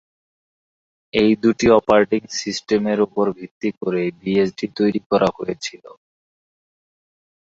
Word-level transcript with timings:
এই 1.13 1.31
দুটি 1.43 1.67
অপারেটিং 1.77 2.21
সিস্টেমের 2.39 2.99
উপর 3.07 3.25
ভিত্তি 3.37 3.69
করেই 3.79 4.09
বিএসডি 4.19 4.67
তৈরি 4.77 5.01
করা 5.09 5.29
হয়েছিল। 5.37 5.83